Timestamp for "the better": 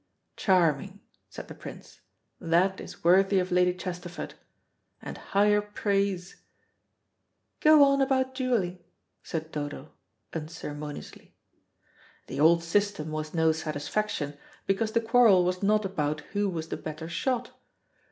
16.69-17.07